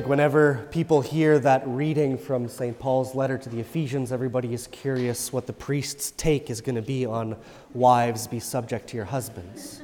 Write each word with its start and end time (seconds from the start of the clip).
think 0.00 0.08
whenever 0.08 0.66
people 0.70 1.02
hear 1.02 1.38
that 1.38 1.62
reading 1.66 2.16
from 2.16 2.48
St. 2.48 2.78
Paul's 2.78 3.14
letter 3.14 3.36
to 3.36 3.50
the 3.50 3.60
Ephesians, 3.60 4.12
everybody 4.12 4.54
is 4.54 4.66
curious 4.68 5.30
what 5.30 5.46
the 5.46 5.52
priest's 5.52 6.12
take 6.12 6.48
is 6.48 6.62
going 6.62 6.76
to 6.76 6.80
be 6.80 7.04
on 7.04 7.36
wives 7.74 8.26
be 8.26 8.40
subject 8.40 8.88
to 8.88 8.96
your 8.96 9.04
husbands. 9.04 9.82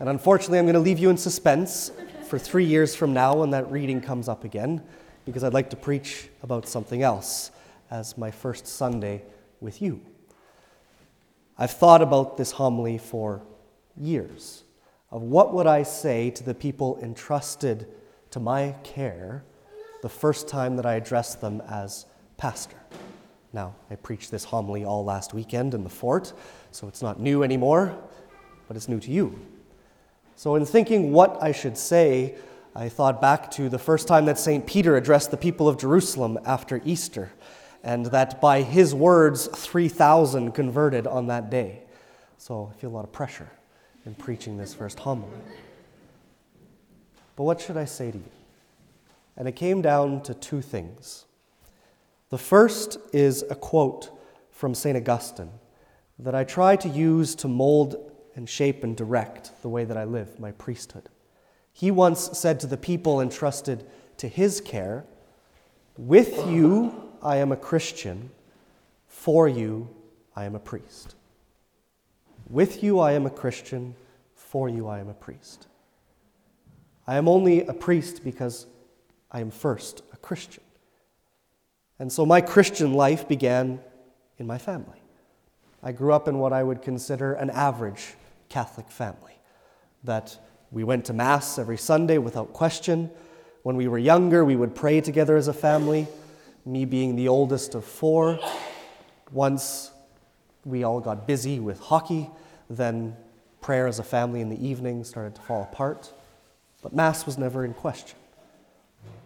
And 0.00 0.08
unfortunately, 0.08 0.58
I'm 0.58 0.64
going 0.64 0.72
to 0.72 0.80
leave 0.80 0.98
you 0.98 1.10
in 1.10 1.18
suspense 1.18 1.92
for 2.26 2.38
three 2.38 2.64
years 2.64 2.94
from 2.96 3.12
now 3.12 3.36
when 3.36 3.50
that 3.50 3.70
reading 3.70 4.00
comes 4.00 4.30
up 4.30 4.44
again, 4.44 4.82
because 5.26 5.44
I'd 5.44 5.52
like 5.52 5.68
to 5.70 5.76
preach 5.76 6.30
about 6.42 6.66
something 6.66 7.02
else 7.02 7.50
as 7.90 8.16
my 8.16 8.30
first 8.30 8.66
Sunday 8.66 9.24
with 9.60 9.82
you. 9.82 10.00
I've 11.58 11.72
thought 11.72 12.00
about 12.00 12.38
this 12.38 12.52
homily 12.52 12.96
for 12.96 13.42
years 13.94 14.64
of 15.10 15.20
what 15.20 15.52
would 15.52 15.66
I 15.66 15.82
say 15.82 16.30
to 16.30 16.42
the 16.42 16.54
people 16.54 16.98
entrusted 17.02 17.86
to 18.34 18.40
my 18.40 18.74
care 18.82 19.44
the 20.02 20.08
first 20.08 20.48
time 20.48 20.74
that 20.74 20.84
I 20.84 20.94
addressed 20.94 21.40
them 21.40 21.62
as 21.70 22.04
pastor. 22.36 22.76
Now, 23.52 23.76
I 23.92 23.94
preached 23.94 24.32
this 24.32 24.42
homily 24.42 24.84
all 24.84 25.04
last 25.04 25.34
weekend 25.34 25.72
in 25.72 25.84
the 25.84 25.88
fort, 25.88 26.32
so 26.72 26.88
it's 26.88 27.00
not 27.00 27.20
new 27.20 27.44
anymore, 27.44 27.96
but 28.66 28.76
it's 28.76 28.88
new 28.88 28.98
to 28.98 29.10
you. 29.12 29.38
So, 30.34 30.56
in 30.56 30.66
thinking 30.66 31.12
what 31.12 31.40
I 31.40 31.52
should 31.52 31.78
say, 31.78 32.34
I 32.74 32.88
thought 32.88 33.20
back 33.20 33.52
to 33.52 33.68
the 33.68 33.78
first 33.78 34.08
time 34.08 34.24
that 34.24 34.36
St. 34.36 34.66
Peter 34.66 34.96
addressed 34.96 35.30
the 35.30 35.36
people 35.36 35.68
of 35.68 35.78
Jerusalem 35.78 36.36
after 36.44 36.82
Easter, 36.84 37.30
and 37.84 38.06
that 38.06 38.40
by 38.40 38.62
his 38.62 38.92
words, 38.96 39.46
3,000 39.46 40.50
converted 40.50 41.06
on 41.06 41.28
that 41.28 41.50
day. 41.50 41.84
So, 42.38 42.72
I 42.74 42.80
feel 42.80 42.90
a 42.90 42.96
lot 42.96 43.04
of 43.04 43.12
pressure 43.12 43.52
in 44.04 44.16
preaching 44.16 44.56
this 44.56 44.74
first 44.74 44.98
homily. 44.98 45.30
But 47.36 47.44
what 47.44 47.60
should 47.60 47.76
I 47.76 47.84
say 47.84 48.10
to 48.10 48.18
you? 48.18 48.30
And 49.36 49.48
it 49.48 49.56
came 49.56 49.82
down 49.82 50.22
to 50.22 50.34
two 50.34 50.62
things. 50.62 51.24
The 52.30 52.38
first 52.38 52.98
is 53.12 53.44
a 53.50 53.54
quote 53.54 54.10
from 54.50 54.74
St. 54.74 54.96
Augustine 54.96 55.50
that 56.18 56.34
I 56.34 56.44
try 56.44 56.76
to 56.76 56.88
use 56.88 57.34
to 57.36 57.48
mold 57.48 58.12
and 58.36 58.48
shape 58.48 58.84
and 58.84 58.96
direct 58.96 59.50
the 59.62 59.68
way 59.68 59.84
that 59.84 59.96
I 59.96 60.04
live 60.04 60.38
my 60.38 60.52
priesthood. 60.52 61.08
He 61.72 61.90
once 61.90 62.30
said 62.38 62.60
to 62.60 62.66
the 62.66 62.76
people 62.76 63.20
entrusted 63.20 63.84
to 64.18 64.28
his 64.28 64.60
care, 64.60 65.04
With 65.96 66.46
you 66.48 67.12
I 67.22 67.36
am 67.36 67.50
a 67.50 67.56
Christian, 67.56 68.30
for 69.08 69.48
you 69.48 69.88
I 70.36 70.44
am 70.44 70.54
a 70.54 70.60
priest. 70.60 71.16
With 72.48 72.82
you 72.82 73.00
I 73.00 73.12
am 73.12 73.26
a 73.26 73.30
Christian, 73.30 73.94
for 74.34 74.68
you 74.68 74.86
I 74.86 75.00
am 75.00 75.08
a 75.08 75.14
priest. 75.14 75.66
I 77.06 77.16
am 77.16 77.28
only 77.28 77.66
a 77.66 77.74
priest 77.74 78.24
because 78.24 78.66
I 79.30 79.40
am 79.40 79.50
first 79.50 80.02
a 80.12 80.16
Christian. 80.16 80.62
And 81.98 82.10
so 82.12 82.24
my 82.24 82.40
Christian 82.40 82.94
life 82.94 83.28
began 83.28 83.80
in 84.38 84.46
my 84.46 84.58
family. 84.58 85.00
I 85.82 85.92
grew 85.92 86.12
up 86.12 86.28
in 86.28 86.38
what 86.38 86.52
I 86.52 86.62
would 86.62 86.82
consider 86.82 87.34
an 87.34 87.50
average 87.50 88.14
Catholic 88.48 88.90
family. 88.90 89.38
That 90.02 90.38
we 90.70 90.82
went 90.82 91.04
to 91.06 91.12
Mass 91.12 91.58
every 91.58 91.76
Sunday 91.76 92.18
without 92.18 92.52
question. 92.52 93.10
When 93.62 93.76
we 93.76 93.86
were 93.86 93.98
younger, 93.98 94.44
we 94.44 94.56
would 94.56 94.74
pray 94.74 95.00
together 95.00 95.36
as 95.36 95.48
a 95.48 95.52
family, 95.52 96.06
me 96.64 96.84
being 96.84 97.16
the 97.16 97.28
oldest 97.28 97.74
of 97.74 97.84
four. 97.84 98.38
Once 99.30 99.90
we 100.64 100.84
all 100.84 101.00
got 101.00 101.26
busy 101.26 101.60
with 101.60 101.80
hockey, 101.80 102.30
then 102.70 103.16
prayer 103.60 103.86
as 103.86 103.98
a 103.98 104.02
family 104.02 104.40
in 104.40 104.48
the 104.48 104.66
evening 104.66 105.04
started 105.04 105.34
to 105.34 105.42
fall 105.42 105.62
apart 105.62 106.12
but 106.84 106.92
Mass 106.92 107.24
was 107.24 107.38
never 107.38 107.64
in 107.64 107.72
question. 107.72 108.18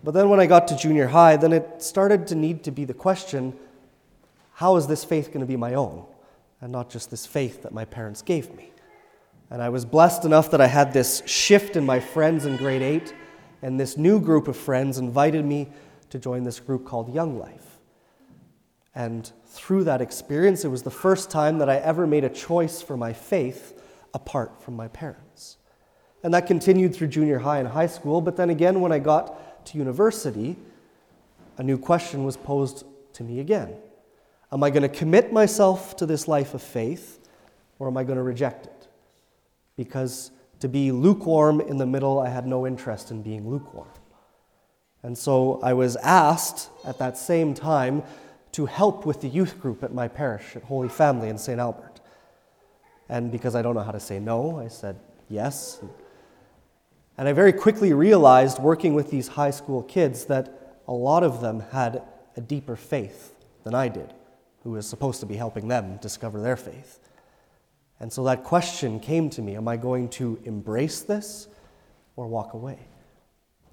But 0.05 0.13
then 0.13 0.29
when 0.31 0.39
I 0.39 0.47
got 0.47 0.69
to 0.69 0.77
junior 0.77 1.09
high, 1.09 1.37
then 1.37 1.53
it 1.53 1.83
started 1.83 2.29
to 2.29 2.37
need 2.37 2.63
to 2.65 2.71
be 2.71 2.85
the 2.85 2.95
question 2.95 3.53
how 4.55 4.77
is 4.77 4.87
this 4.87 5.05
faith 5.05 5.29
going 5.29 5.41
to 5.41 5.47
be 5.47 5.57
my 5.57 5.75
own? 5.75 6.05
And 6.61 6.73
not 6.73 6.89
just 6.89 7.11
this 7.11 7.27
faith 7.27 7.63
that 7.63 7.73
my 7.73 7.85
parents 7.85 8.23
gave 8.23 8.53
me. 8.57 8.73
And 9.51 9.63
I 9.63 9.69
was 9.69 9.85
blessed 9.85 10.25
enough 10.25 10.51
that 10.51 10.61
I 10.61 10.67
had 10.67 10.93
this 10.93 11.23
shift 11.27 11.77
in 11.77 11.87
my 11.87 12.01
friends 12.01 12.45
in 12.45 12.57
grade 12.57 12.83
8, 12.83 13.15
and 13.63 13.79
this 13.79 13.97
new 13.97 14.21
group 14.21 14.49
of 14.49 14.57
friends 14.57 14.99
invited 14.99 15.45
me 15.45 15.69
to 16.11 16.19
join 16.19 16.43
this 16.43 16.59
group 16.59 16.85
called 16.85 17.15
Young 17.15 17.39
Life. 17.39 17.79
And 18.95 19.31
through 19.47 19.85
that 19.85 20.01
experience, 20.01 20.65
it 20.65 20.69
was 20.69 20.83
the 20.83 20.91
first 20.91 21.31
time 21.31 21.59
that 21.59 21.69
I 21.69 21.77
ever 21.77 22.07
made 22.07 22.25
a 22.25 22.29
choice 22.29 22.83
for 22.83 22.97
my 22.97 23.13
faith 23.13 23.81
apart 24.13 24.61
from 24.63 24.75
my 24.75 24.89
parents. 24.89 25.59
And 26.23 26.35
that 26.35 26.47
continued 26.47 26.95
through 26.95 27.09
junior 27.09 27.39
high 27.39 27.59
and 27.59 27.69
high 27.69 27.87
school. 27.87 28.21
But 28.21 28.37
then 28.37 28.51
again, 28.51 28.81
when 28.81 28.93
I 28.93 28.99
got 28.99 29.67
to 29.67 29.79
university, 29.79 30.57
a 31.57 31.63
new 31.63 31.79
question 31.79 32.25
was 32.25 32.37
posed 32.37 32.85
to 33.15 33.25
me 33.25 33.41
again 33.41 33.75
Am 34.51 34.63
I 34.63 34.71
going 34.71 34.83
to 34.83 34.89
commit 34.89 35.33
myself 35.33 35.97
to 35.97 36.07
this 36.07 36.27
life 36.27 36.55
of 36.55 36.63
faith, 36.63 37.21
or 37.79 37.89
am 37.89 37.97
I 37.97 38.05
going 38.05 38.17
to 38.17 38.23
reject 38.23 38.67
it? 38.67 38.89
Because 39.77 40.31
to 40.61 40.69
be 40.69 40.91
lukewarm 40.91 41.61
in 41.61 41.77
the 41.77 41.87
middle, 41.87 42.19
I 42.19 42.31
had 42.31 42.47
no 42.47 42.67
interest 42.67 43.11
in 43.11 43.23
being 43.23 43.49
lukewarm. 43.49 43.89
And 45.03 45.17
so 45.17 45.61
I 45.63 45.75
was 45.75 45.97
asked 45.97 46.71
at 46.85 46.99
that 46.99 47.17
same 47.17 47.55
time 47.55 48.03
to 48.53 48.67
help 48.67 49.07
with 49.07 49.21
the 49.21 49.29
youth 49.29 49.61
group 49.61 49.85
at 49.85 49.93
my 49.93 50.09
parish 50.09 50.57
at 50.57 50.63
Holy 50.65 50.89
Family 50.89 51.29
in 51.29 51.39
St. 51.39 51.61
Albert. 51.61 52.01
And 53.09 53.31
because 53.31 53.55
I 53.55 53.63
don't 53.63 53.75
know 53.75 53.83
how 53.83 53.93
to 53.93 54.01
say 54.01 54.19
no, 54.19 54.59
I 54.59 54.69
said 54.69 54.99
yes. 55.29 55.81
And 57.19 57.27
I 57.27 57.33
very 57.33 57.53
quickly 57.53 57.93
realized, 57.93 58.61
working 58.61 58.95
with 58.95 59.11
these 59.11 59.27
high 59.27 59.51
school 59.51 59.83
kids, 59.83 60.27
that 60.27 60.79
a 60.87 60.93
lot 60.93 61.25
of 61.25 61.41
them 61.41 61.61
had 61.73 62.03
a 62.37 62.41
deeper 62.41 62.77
faith 62.77 63.35
than 63.65 63.75
I 63.75 63.89
did, 63.89 64.15
who 64.63 64.71
was 64.71 64.87
supposed 64.87 65.19
to 65.21 65.27
be 65.27 65.35
helping 65.35 65.67
them 65.67 65.99
discover 66.01 66.41
their 66.41 66.57
faith. 66.57 67.01
And 67.99 68.13
so 68.13 68.23
that 68.25 68.45
question 68.45 69.01
came 69.01 69.29
to 69.31 69.43
me 69.43 69.57
Am 69.57 69.67
I 69.67 69.77
going 69.77 70.09
to 70.11 70.41
embrace 70.45 71.01
this 71.01 71.49
or 72.15 72.29
walk 72.29 72.55
away? 72.55 72.79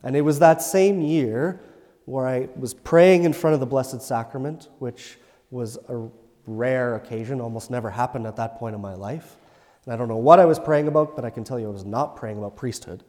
And 0.01 0.15
it 0.15 0.21
was 0.21 0.39
that 0.39 0.63
same 0.63 1.01
year 1.01 1.61
where 2.05 2.27
I 2.27 2.49
was 2.55 2.73
praying 2.73 3.25
in 3.25 3.33
front 3.33 3.53
of 3.53 3.59
the 3.59 3.65
Blessed 3.67 4.01
Sacrament, 4.01 4.69
which 4.79 5.19
was 5.51 5.77
a 5.87 6.09
rare 6.47 6.95
occasion, 6.95 7.41
almost 7.41 7.69
never 7.69 7.91
happened 7.91 8.25
at 8.25 8.35
that 8.37 8.57
point 8.57 8.73
in 8.73 8.81
my 8.81 8.95
life. 8.95 9.37
And 9.85 9.93
I 9.93 9.97
don't 9.97 10.07
know 10.07 10.17
what 10.17 10.39
I 10.39 10.45
was 10.45 10.59
praying 10.59 10.87
about, 10.87 11.15
but 11.15 11.25
I 11.25 11.29
can 11.29 11.43
tell 11.43 11.59
you 11.59 11.67
I 11.67 11.71
was 11.71 11.85
not 11.85 12.15
praying 12.15 12.39
about 12.39 12.55
priesthood. 12.55 13.03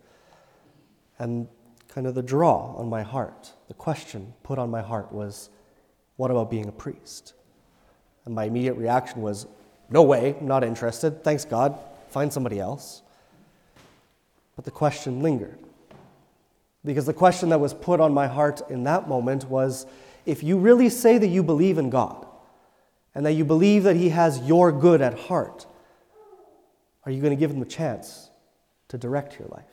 And 1.19 1.49
kind 1.89 2.07
of 2.07 2.15
the 2.15 2.23
draw 2.23 2.75
on 2.77 2.89
my 2.89 3.03
heart, 3.03 3.53
the 3.69 3.75
question 3.75 4.35
put 4.43 4.59
on 4.59 4.71
my 4.71 4.83
heart 4.83 5.13
was, 5.13 5.51
What 6.17 6.31
about 6.31 6.51
being 6.51 6.69
a 6.69 6.73
priest? 6.73 7.35
And 8.25 8.35
my 8.35 8.45
immediate 8.45 8.75
reaction 8.75 9.23
was, 9.23 9.47
No 9.91 10.03
way, 10.03 10.37
not 10.41 10.65
interested. 10.65 11.25
Thanks, 11.25 11.45
God. 11.45 11.79
Find 12.11 12.33
somebody 12.33 12.61
else. 12.61 13.03
But 14.57 14.65
the 14.65 14.71
question 14.71 15.23
lingered. 15.23 15.59
Because 16.85 17.07
the 17.07 17.13
question 17.13 17.49
that 17.49 17.61
was 17.61 17.75
put 17.75 18.01
on 18.01 18.15
my 18.15 18.27
heart 18.27 18.63
in 18.71 18.85
that 18.85 19.09
moment 19.09 19.49
was 19.49 19.87
if 20.25 20.43
you 20.43 20.59
really 20.59 20.89
say 20.89 21.19
that 21.19 21.27
you 21.27 21.43
believe 21.43 21.79
in 21.79 21.91
God 21.91 22.27
and 23.15 23.25
that 23.27 23.33
you 23.33 23.45
believe 23.45 23.85
that 23.85 23.97
He 23.97 24.11
has 24.11 24.41
your 24.41 24.71
good 24.73 25.01
at 25.01 25.19
heart, 25.19 25.67
are 27.05 27.13
you 27.13 27.21
going 27.21 27.35
to 27.35 27.41
give 27.41 27.51
Him 27.51 27.63
a 27.63 27.67
chance 27.67 28.31
to 28.89 28.99
direct 28.99 29.39
your 29.39 29.49
life? 29.49 29.65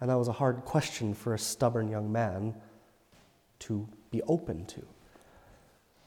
And 0.00 0.10
that 0.10 0.18
was 0.18 0.28
a 0.28 0.32
hard 0.32 0.64
question 0.64 1.14
for 1.14 1.34
a 1.34 1.38
stubborn 1.38 1.88
young 1.88 2.10
man 2.12 2.54
to 3.60 3.88
be 4.10 4.22
open 4.22 4.66
to. 4.66 4.82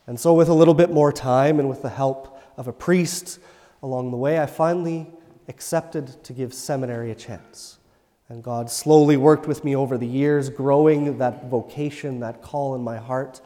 And 0.05 0.19
so, 0.19 0.33
with 0.33 0.49
a 0.49 0.53
little 0.53 0.73
bit 0.73 0.91
more 0.91 1.11
time 1.11 1.59
and 1.59 1.69
with 1.69 1.81
the 1.81 1.89
help 1.89 2.41
of 2.55 2.67
a 2.67 2.73
priest 2.73 3.39
along 3.83 4.11
the 4.11 4.17
way, 4.17 4.39
I 4.39 4.45
finally 4.45 5.07
accepted 5.47 6.23
to 6.23 6.33
give 6.33 6.53
seminary 6.53 7.11
a 7.11 7.15
chance. 7.15 7.77
And 8.29 8.43
God 8.43 8.69
slowly 8.69 9.15
worked 9.17 9.47
with 9.47 9.63
me 9.63 9.75
over 9.75 9.97
the 9.97 10.07
years, 10.07 10.49
growing 10.49 11.17
that 11.17 11.49
vocation, 11.49 12.19
that 12.19 12.41
call 12.41 12.75
in 12.75 12.81
my 12.81 12.97
heart, 12.97 13.41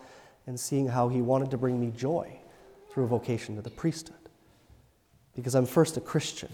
and 0.47 0.59
seeing 0.59 0.87
how 0.87 1.09
He 1.09 1.21
wanted 1.21 1.51
to 1.51 1.57
bring 1.57 1.79
me 1.79 1.91
joy 1.95 2.39
through 2.89 3.05
a 3.05 3.07
vocation 3.07 3.55
to 3.55 3.61
the 3.61 3.69
priesthood. 3.69 4.15
Because 5.35 5.55
I'm 5.55 5.65
first 5.65 5.97
a 5.97 6.01
Christian. 6.01 6.49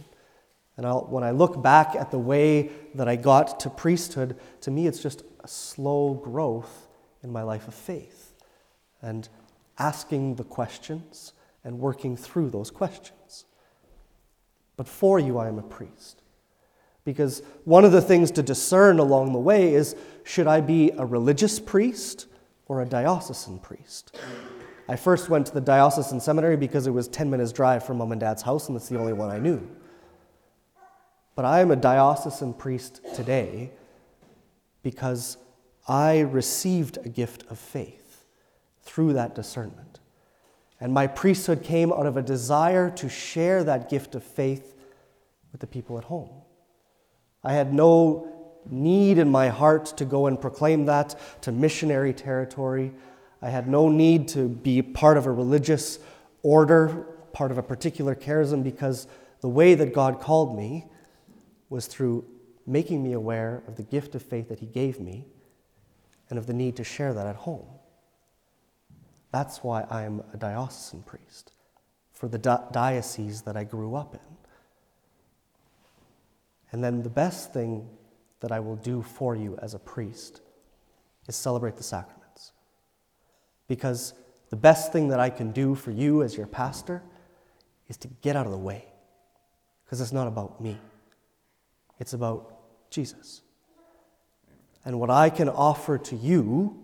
And 0.78 0.86
I'll, 0.86 1.02
when 1.02 1.24
I 1.24 1.32
look 1.32 1.62
back 1.62 1.96
at 1.96 2.12
the 2.12 2.20
way 2.20 2.70
that 2.94 3.08
I 3.08 3.16
got 3.16 3.60
to 3.62 3.70
priesthood, 3.70 4.38
to 4.62 4.72
me 4.72 4.88
it's 4.88 5.02
just 5.02 5.24
a 5.44 5.48
slow 5.48 6.14
growth 6.14 6.88
in 7.24 7.32
my 7.32 7.42
life 7.42 7.68
of 7.68 7.74
faith 7.74 8.36
and 9.02 9.28
asking 9.80 10.36
the 10.36 10.44
questions 10.44 11.34
and 11.64 11.80
working 11.80 12.16
through 12.16 12.50
those 12.50 12.72
questions. 12.72 13.46
But 14.76 14.88
for 14.88 15.20
you, 15.20 15.40
I 15.40 15.48
am 15.48 15.58
a 15.58 15.64
priest. 15.64 16.22
Because 17.04 17.42
one 17.64 17.86
of 17.86 17.92
the 17.92 18.02
things 18.02 18.32
to 18.32 18.44
discern 18.44 19.00
along 19.00 19.34
the 19.34 19.40
way 19.40 19.74
is 19.74 19.96
should 20.24 20.46
I 20.46 20.62
be 20.62 20.92
a 20.92 21.06
religious 21.06 21.60
priest 21.60 22.28
or 22.68 22.82
a 22.82 22.86
diocesan 22.86 23.60
priest? 23.60 24.20
I 24.90 24.96
first 24.96 25.30
went 25.30 25.48
to 25.48 25.54
the 25.54 25.62
diocesan 25.62 26.20
seminary 26.20 26.58
because 26.58 26.86
it 26.86 26.92
was 26.92 27.08
10 27.08 27.30
minutes' 27.30 27.52
drive 27.52 27.86
from 27.86 27.98
mom 27.98 28.12
and 28.12 28.22
dad's 28.22 28.42
house, 28.42 28.68
and 28.68 28.76
that's 28.76 28.90
the 28.90 29.00
only 29.00 29.14
one 29.14 29.30
I 29.30 29.40
knew. 29.40 29.68
But 31.38 31.46
I 31.46 31.60
am 31.60 31.70
a 31.70 31.76
diocesan 31.76 32.56
priest 32.56 33.00
today 33.14 33.70
because 34.82 35.38
I 35.88 36.22
received 36.22 36.98
a 37.06 37.10
gift 37.10 37.44
of 37.52 37.60
faith 37.60 38.26
through 38.82 39.14
that 39.14 39.36
discernment. 39.36 40.00
And 40.80 40.92
my 40.92 41.06
priesthood 41.06 41.62
came 41.62 41.94
out 41.94 42.08
of 42.08 42.18
a 42.18 42.24
desire 42.24 42.90
to 42.90 43.08
share 43.08 43.64
that 43.64 43.88
gift 43.88 44.16
of 44.16 44.24
faith 44.24 44.74
with 45.52 45.62
the 45.62 45.68
people 45.68 46.00
at 46.00 46.06
home. 46.06 46.32
I 47.44 47.54
had 47.54 47.72
no 47.72 48.58
need 48.68 49.20
in 49.20 49.30
my 49.30 49.50
heart 49.50 49.86
to 49.98 50.06
go 50.06 50.26
and 50.26 50.42
proclaim 50.42 50.86
that 50.88 51.14
to 51.42 51.52
missionary 51.52 52.14
territory. 52.14 52.94
I 53.44 53.52
had 53.52 53.68
no 53.68 53.90
need 53.90 54.28
to 54.30 54.50
be 54.50 54.82
part 54.82 55.18
of 55.18 55.28
a 55.28 55.32
religious 55.32 56.00
order, 56.42 57.06
part 57.32 57.52
of 57.52 57.60
a 57.60 57.64
particular 57.64 58.16
charism, 58.16 58.64
because 58.64 59.06
the 59.42 59.50
way 59.50 59.76
that 59.76 59.94
God 59.94 60.20
called 60.20 60.58
me 60.58 60.88
was 61.70 61.88
through 61.88 62.26
making 62.66 63.04
me 63.04 63.14
aware 63.14 63.64
of 63.68 63.76
the 63.76 63.84
gift 63.84 64.16
of 64.16 64.22
faith 64.22 64.50
that 64.50 64.60
He 64.60 64.66
gave 64.66 65.00
me 65.00 65.26
and 66.30 66.38
of 66.38 66.48
the 66.48 66.54
need 66.54 66.76
to 66.76 66.84
share 66.84 67.14
that 67.14 67.28
at 67.28 67.36
home. 67.36 67.68
That's 69.32 69.64
why 69.64 69.86
I 69.90 70.04
am 70.04 70.24
a 70.34 70.38
diocesan 70.38 71.04
priest, 71.04 71.52
for 72.12 72.28
the 72.28 72.38
di- 72.38 72.64
diocese 72.72 73.42
that 73.44 73.58
I 73.58 73.64
grew 73.64 73.96
up 73.96 74.14
in. 74.14 74.20
And 76.72 76.84
then 76.84 77.04
the 77.04 77.10
best 77.10 77.54
thing 77.54 77.88
that 78.40 78.52
I 78.52 78.60
will 78.60 78.76
do 78.76 79.02
for 79.02 79.36
you 79.36 79.58
as 79.62 79.74
a 79.74 79.80
priest 79.80 80.42
is 81.28 81.36
celebrate 81.36 81.76
the 81.76 81.84
sacraments. 81.84 82.52
Because 83.68 84.14
the 84.50 84.56
best 84.56 84.92
thing 84.94 85.10
that 85.10 85.20
I 85.20 85.30
can 85.30 85.52
do 85.52 85.76
for 85.76 85.92
you 85.92 86.24
as 86.24 86.36
your 86.36 86.48
pastor 86.48 87.04
is 87.88 87.98
to 87.98 88.08
get 88.22 88.36
out 88.36 88.46
of 88.46 88.52
the 88.52 88.58
way. 88.58 88.86
Because 89.86 90.02
it's 90.02 90.12
not 90.12 90.28
about 90.28 90.62
me, 90.62 90.78
it's 92.00 92.14
about 92.14 92.58
Jesus. 92.90 93.42
And 94.86 95.00
what 95.00 95.10
I 95.10 95.30
can 95.30 95.50
offer 95.50 95.98
to 95.98 96.16
you 96.16 96.78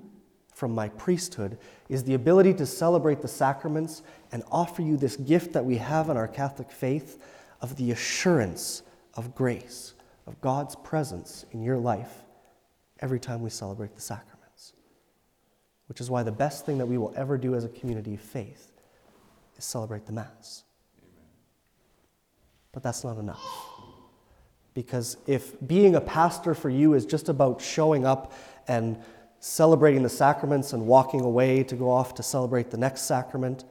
from 0.54 0.75
my 0.75 0.89
priesthood 0.89 1.57
is 1.89 2.04
the 2.04 2.13
ability 2.13 2.54
to 2.56 2.65
celebrate 2.65 3.21
the 3.21 3.27
sacraments 3.27 4.04
and 4.31 4.44
offer 4.51 4.81
you 4.81 4.98
this 4.98 5.15
gift 5.15 5.54
that 5.54 5.65
we 5.65 5.77
have 5.77 6.10
in 6.10 6.18
our 6.18 6.27
Catholic 6.27 6.71
faith 6.71 7.24
of 7.62 7.75
the 7.77 7.92
assurance 7.92 8.83
of 9.13 9.33
grace, 9.36 9.94
of 10.27 10.39
God's 10.42 10.75
presence 10.75 11.45
in 11.51 11.63
your 11.63 11.77
life 11.77 12.24
every 13.00 13.19
time 13.19 13.42
we 13.42 13.50
celebrate 13.50 13.95
the 13.95 14.01
sacraments. 14.01 14.74
Which 15.88 16.01
is 16.01 16.10
why 16.10 16.24
the 16.24 16.31
best 16.31 16.65
thing 16.65 16.77
that 16.77 16.86
we 16.86 16.98
will 16.98 17.13
ever 17.15 17.38
do 17.38 17.56
as 17.56 17.63
a 17.63 17.69
community 17.69 18.13
of 18.13 18.21
faith 18.21 18.71
is 19.57 19.65
celebrate 19.65 20.06
the 20.06 20.13
Mass. 20.13 20.63
But 22.71 22.83
that's 22.83 23.04
not 23.04 23.18
enough. 23.18 23.42
Because 24.74 25.18
if 25.28 25.56
being 25.66 25.96
a 25.96 26.02
pastor 26.02 26.54
for 26.54 26.70
you 26.70 26.94
is 26.94 27.06
just 27.06 27.30
about 27.30 27.62
showing 27.62 28.06
up 28.06 28.34
and 28.68 28.98
celebrating 29.40 30.04
the 30.04 30.10
sacraments 30.10 30.74
and 30.74 30.88
walking 30.88 31.22
away 31.22 31.64
to 31.64 31.75
go 31.75 31.92
off 31.92 32.16
to 32.16 32.24
celebrate 32.24 32.72
the 32.72 32.78
next 32.78 33.02
sacrament, 33.02 33.66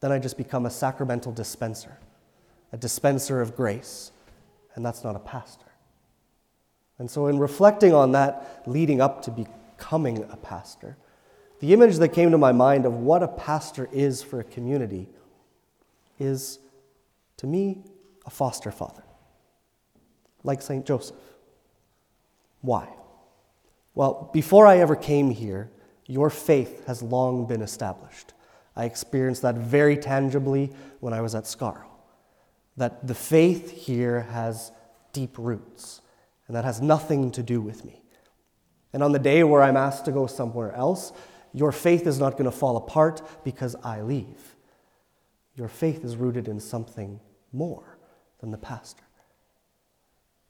then 0.00 0.10
I 0.10 0.18
just 0.18 0.36
become 0.36 0.66
a 0.66 0.70
sacramental 0.70 1.32
dispenser, 1.32 1.98
a 2.72 2.76
dispenser 2.76 3.40
of 3.40 3.54
grace. 3.54 4.10
And 4.74 4.84
that's 4.84 5.04
not 5.04 5.16
a 5.16 5.20
pastor. 5.20 5.66
And 6.98 7.10
so, 7.10 7.26
in 7.26 7.38
reflecting 7.38 7.94
on 7.94 8.12
that 8.12 8.62
leading 8.66 9.00
up 9.00 9.22
to 9.22 9.30
becoming 9.30 10.24
a 10.30 10.36
pastor, 10.36 10.96
the 11.60 11.72
image 11.72 11.96
that 11.96 12.08
came 12.10 12.30
to 12.30 12.38
my 12.38 12.52
mind 12.52 12.84
of 12.84 12.94
what 12.94 13.22
a 13.22 13.28
pastor 13.28 13.88
is 13.92 14.22
for 14.22 14.40
a 14.40 14.44
community 14.44 15.08
is, 16.18 16.58
to 17.38 17.46
me, 17.46 17.84
a 18.26 18.30
foster 18.30 18.70
father 18.70 19.02
like 20.46 20.62
St. 20.62 20.86
Joseph. 20.86 21.16
Why? 22.60 22.88
Well, 23.94 24.30
before 24.32 24.66
I 24.66 24.78
ever 24.78 24.96
came 24.96 25.30
here, 25.30 25.70
your 26.06 26.30
faith 26.30 26.86
has 26.86 27.02
long 27.02 27.46
been 27.46 27.62
established. 27.62 28.32
I 28.76 28.84
experienced 28.84 29.42
that 29.42 29.56
very 29.56 29.96
tangibly 29.96 30.72
when 31.00 31.12
I 31.12 31.20
was 31.20 31.34
at 31.34 31.44
Skaro. 31.44 31.86
That 32.76 33.06
the 33.06 33.14
faith 33.14 33.70
here 33.70 34.22
has 34.22 34.70
deep 35.12 35.36
roots, 35.38 36.02
and 36.46 36.54
that 36.54 36.64
has 36.64 36.80
nothing 36.80 37.30
to 37.32 37.42
do 37.42 37.60
with 37.60 37.84
me. 37.84 38.02
And 38.92 39.02
on 39.02 39.12
the 39.12 39.18
day 39.18 39.42
where 39.44 39.62
I'm 39.62 39.76
asked 39.76 40.04
to 40.04 40.12
go 40.12 40.26
somewhere 40.26 40.72
else, 40.72 41.12
your 41.52 41.72
faith 41.72 42.06
is 42.06 42.18
not 42.18 42.32
going 42.32 42.44
to 42.44 42.50
fall 42.50 42.76
apart 42.76 43.22
because 43.42 43.74
I 43.82 44.02
leave. 44.02 44.56
Your 45.54 45.68
faith 45.68 46.04
is 46.04 46.16
rooted 46.16 46.48
in 46.48 46.60
something 46.60 47.18
more 47.50 47.98
than 48.40 48.50
the 48.50 48.58
pastor. 48.58 49.05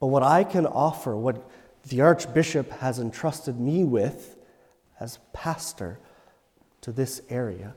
But 0.00 0.08
what 0.08 0.22
I 0.22 0.44
can 0.44 0.66
offer, 0.66 1.16
what 1.16 1.48
the 1.88 2.00
Archbishop 2.00 2.70
has 2.70 2.98
entrusted 2.98 3.58
me 3.58 3.84
with 3.84 4.37
as 5.00 5.19
pastor 5.32 5.98
to 6.82 6.93
this 6.93 7.22
area, 7.28 7.75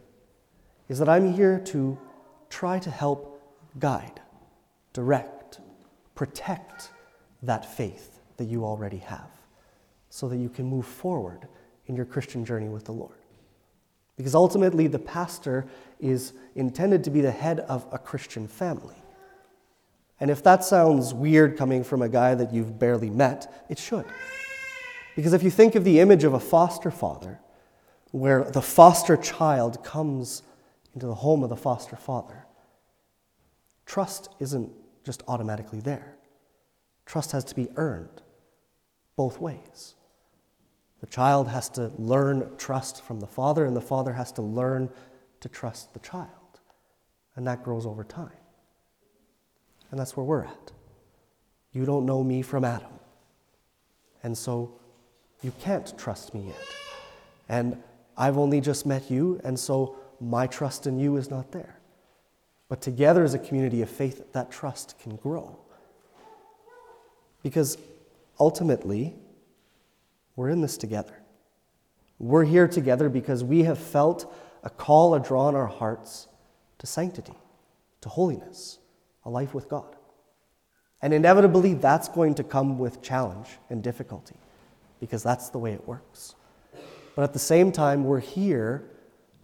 is 0.88 1.00
that 1.00 1.10
I'm 1.10 1.34
here 1.34 1.60
to 1.66 1.98
try 2.50 2.80
to 2.80 2.90
help 2.90 3.42
guide, 3.80 4.20
direct, 4.94 5.60
protect 6.16 6.90
that 7.44 7.66
faith 7.66 8.20
that 8.38 8.46
you 8.46 8.66
already 8.66 8.98
have 8.98 9.30
so 10.10 10.28
that 10.28 10.38
you 10.38 10.50
can 10.50 10.66
move 10.66 10.86
forward 10.86 11.48
in 11.86 11.96
your 11.96 12.06
Christian 12.06 12.44
journey 12.44 12.68
with 12.68 12.86
the 12.86 12.92
Lord. 12.92 13.16
Because 14.18 14.36
ultimately, 14.36 14.88
the 14.88 15.00
pastor 15.00 15.66
is 16.00 16.34
intended 16.56 17.04
to 17.06 17.10
be 17.10 17.22
the 17.22 17.32
head 17.32 17.62
of 17.62 17.86
a 17.92 17.98
Christian 17.98 18.48
family. 18.48 18.98
And 20.20 20.30
if 20.30 20.44
that 20.44 20.64
sounds 20.64 21.14
weird 21.14 21.58
coming 21.58 21.84
from 21.84 22.02
a 22.02 22.10
guy 22.10 22.36
that 22.36 22.54
you've 22.54 22.78
barely 22.78 23.10
met, 23.10 23.66
it 23.70 23.80
should. 23.80 24.06
Because 25.16 25.34
if 25.34 25.44
you 25.44 25.50
think 25.50 25.76
of 25.76 25.84
the 25.84 26.00
image 26.00 26.24
of 26.24 26.34
a 26.34 26.40
foster 26.40 26.92
father, 26.92 27.40
where 28.12 28.44
the 28.44 28.62
foster 28.62 29.16
child 29.16 29.84
comes 29.84 30.44
into 30.94 31.06
the 31.06 31.16
home 31.16 31.44
of 31.44 31.50
the 31.50 31.56
foster 31.56 31.96
father, 31.96 32.46
trust 33.86 34.30
isn't 34.40 34.72
just 35.04 35.24
automatically 35.28 35.80
there. 35.80 36.16
Trust 37.06 37.32
has 37.32 37.44
to 37.46 37.56
be 37.56 37.70
earned 37.76 38.22
both 39.16 39.40
ways. 39.40 39.96
The 41.02 41.08
child 41.08 41.48
has 41.48 41.70
to 41.70 41.92
learn 41.98 42.58
trust 42.58 43.04
from 43.04 43.20
the 43.20 43.28
father, 43.28 43.66
and 43.66 43.76
the 43.76 43.82
father 43.82 44.14
has 44.14 44.32
to 44.34 44.42
learn 44.42 44.90
to 45.40 45.50
trust 45.50 45.94
the 45.94 46.00
child. 46.00 46.30
And 47.36 47.48
that 47.48 47.64
grows 47.64 47.86
over 47.86 48.04
time. 48.04 48.32
And 49.92 50.00
that's 50.00 50.16
where 50.16 50.24
we're 50.24 50.44
at. 50.44 50.72
You 51.72 51.86
don't 51.86 52.06
know 52.06 52.24
me 52.24 52.42
from 52.42 52.64
Adam. 52.64 52.92
And 54.24 54.38
so 54.38 54.74
you 55.42 55.54
can't 55.62 55.98
trust 55.98 56.34
me 56.34 56.48
yet. 56.48 56.68
And 57.48 57.82
I've 58.18 58.38
only 58.38 58.60
just 58.60 58.86
met 58.86 59.10
you, 59.10 59.40
and 59.44 59.58
so 59.58 59.96
my 60.20 60.46
trust 60.48 60.88
in 60.88 61.00
you 61.00 61.16
is 61.16 61.30
not 61.30 61.52
there. 61.52 61.80
But 62.68 62.82
together 62.82 63.24
as 63.24 63.34
a 63.34 63.40
community 63.40 63.82
of 63.82 63.90
faith, 63.90 64.34
that 64.34 64.52
trust 64.52 65.00
can 65.00 65.16
grow. 65.16 65.58
Because 67.42 67.78
ultimately, 68.40 69.16
we're 70.36 70.50
in 70.50 70.62
this 70.62 70.78
together. 70.78 71.16
We're 72.20 72.44
here 72.44 72.68
together 72.68 73.08
because 73.08 73.44
we 73.44 73.64
have 73.64 73.80
felt 73.80 74.32
a 74.64 74.70
call, 74.70 75.16
a 75.16 75.20
draw 75.20 75.48
in 75.48 75.56
our 75.56 75.68
hearts 75.68 76.28
to 76.80 76.86
sanctity, 76.86 77.34
to 78.02 78.10
holiness 78.10 78.79
life 79.30 79.54
with 79.54 79.70
God. 79.70 79.96
And 81.02 81.14
inevitably, 81.14 81.76
that's 81.76 82.10
going 82.10 82.36
to 82.36 82.44
come 82.44 82.78
with 82.78 83.02
challenge 83.02 83.48
and 83.70 83.82
difficulty 83.82 84.36
because 85.00 85.24
that's 85.24 85.50
the 85.50 85.58
way 85.58 85.72
it 85.72 85.88
works. 85.88 86.36
But 87.16 87.24
at 87.24 87.34
the 87.34 87.40
same 87.40 87.72
time, 87.72 88.04
we're 88.04 88.20
here 88.20 88.90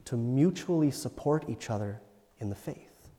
to 0.06 0.18
mutually 0.18 0.92
support 0.92 1.50
each 1.50 1.70
other 1.70 2.02
in 2.40 2.50
the 2.50 2.56
faith. 2.56 3.10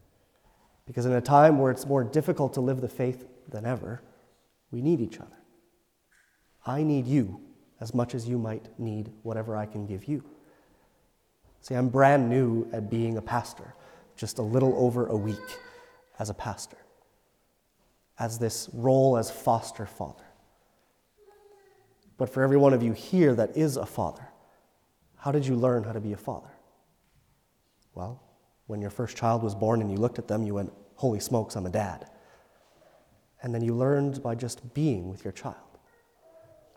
Because 0.87 1.07
in 1.07 1.13
a 1.13 1.21
time 1.21 1.59
where 1.59 1.73
it's 1.73 1.87
more 1.87 2.05
difficult 2.05 2.55
to 2.55 2.61
live 2.61 2.81
the 2.81 2.89
faith 2.89 3.27
than 3.49 3.65
ever, 3.65 4.03
we 4.71 4.83
need 4.83 5.01
each 5.01 5.19
other. 5.19 5.37
I 6.65 6.83
need 6.83 7.07
you 7.07 7.41
as 7.81 7.95
much 7.95 8.15
as 8.15 8.29
you 8.29 8.39
might 8.39 8.69
need 8.79 9.13
whatever 9.23 9.57
I 9.57 9.67
can 9.67 9.87
give 9.87 10.05
you. 10.05 10.23
See, 11.61 11.75
I'm 11.75 11.89
brand 11.89 12.29
new 12.29 12.69
at 12.73 12.91
being 12.91 13.17
a 13.17 13.23
pastor, 13.23 13.75
just 14.17 14.39
a 14.39 14.43
little 14.43 14.75
over 14.77 15.07
a 15.07 15.17
week 15.17 15.59
as 16.19 16.31
a 16.31 16.35
pastor, 16.35 16.79
as 18.19 18.39
this 18.39 18.69
role 18.73 19.17
as 19.17 19.31
foster 19.31 19.87
father. 19.87 20.25
But 22.19 22.31
for 22.31 22.43
every 22.43 22.57
one 22.57 22.73
of 22.73 22.83
you 22.83 22.93
here 22.93 23.35
that 23.35 23.57
is 23.57 23.77
a 23.77 23.87
father, 23.87 24.29
how 25.17 25.33
did 25.33 25.47
you 25.47 25.57
learn 25.57 25.85
how 25.85 25.93
to 25.93 26.01
be 26.01 26.13
a 26.13 26.17
father? 26.17 26.51
Well, 27.95 28.23
when 28.67 28.81
your 28.81 28.91
first 28.91 29.17
child 29.17 29.43
was 29.43 29.55
born 29.55 29.81
and 29.81 29.91
you 29.91 29.97
looked 29.97 30.19
at 30.19 30.29
them, 30.29 30.43
you 30.43 30.55
went, 30.55 30.73
Holy 30.97 31.21
smokes, 31.21 31.57
I'm 31.57 31.67
a 31.67 31.71
dad. 31.71 32.09
And 33.43 33.55
then 33.55 33.63
you 33.63 33.75
learned 33.75 34.23
by 34.23 34.35
just 34.35 34.73
being 34.73 35.09
with 35.09 35.25
your 35.25 35.33
child. 35.33 35.57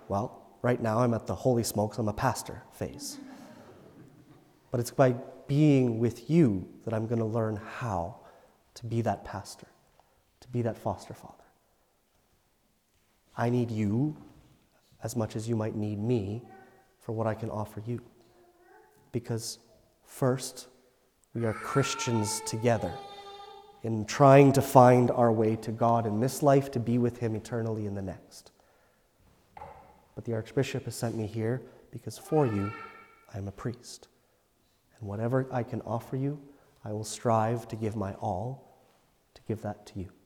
Well, 0.09 0.57
right 0.61 0.81
now 0.81 0.99
I'm 0.99 1.13
at 1.13 1.25
the 1.25 1.35
holy 1.35 1.63
smokes, 1.63 1.97
I'm 1.97 2.09
a 2.09 2.13
pastor 2.13 2.63
phase. 2.73 3.17
But 4.71 4.79
it's 4.79 4.91
by 4.91 5.15
being 5.47 5.99
with 5.99 6.29
you 6.29 6.67
that 6.83 6.93
I'm 6.93 7.07
going 7.07 7.19
to 7.19 7.25
learn 7.25 7.55
how 7.55 8.18
to 8.79 8.85
be 8.85 9.01
that 9.01 9.25
pastor, 9.25 9.67
to 10.39 10.47
be 10.47 10.61
that 10.61 10.77
foster 10.77 11.13
father. 11.13 11.35
I 13.37 13.49
need 13.49 13.71
you 13.71 14.15
as 15.03 15.17
much 15.17 15.35
as 15.35 15.49
you 15.49 15.55
might 15.57 15.75
need 15.75 15.99
me 15.99 16.41
for 17.01 17.11
what 17.11 17.27
I 17.27 17.33
can 17.33 17.49
offer 17.49 17.83
you. 17.85 17.99
Because 19.11 19.59
first, 20.05 20.67
we 21.33 21.45
are 21.45 21.51
Christians 21.51 22.41
together 22.45 22.93
in 23.83 24.05
trying 24.05 24.53
to 24.53 24.61
find 24.61 25.11
our 25.11 25.31
way 25.31 25.57
to 25.57 25.71
God 25.71 26.07
in 26.07 26.21
this 26.21 26.41
life 26.41 26.71
to 26.71 26.79
be 26.79 26.97
with 26.97 27.17
Him 27.17 27.35
eternally 27.35 27.85
in 27.85 27.95
the 27.95 28.01
next. 28.01 28.51
But 30.15 30.23
the 30.23 30.33
Archbishop 30.33 30.85
has 30.85 30.95
sent 30.95 31.15
me 31.15 31.27
here 31.27 31.61
because 31.91 32.17
for 32.17 32.45
you, 32.45 32.71
I 33.33 33.39
am 33.39 33.49
a 33.49 33.51
priest. 33.51 34.07
And 34.99 35.09
whatever 35.09 35.47
I 35.51 35.63
can 35.63 35.81
offer 35.81 36.15
you, 36.15 36.39
I 36.85 36.93
will 36.93 37.03
strive 37.03 37.67
to 37.67 37.75
give 37.75 37.97
my 37.97 38.13
all 38.13 38.68
give 39.49 39.63
that 39.63 39.83
to 39.87 39.99
you. 39.99 40.18